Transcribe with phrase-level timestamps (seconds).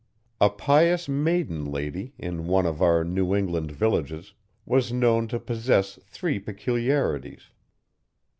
[0.39, 4.33] A pious maiden lady, in one of our New England villages,
[4.65, 7.51] was known to possess three peculiarities.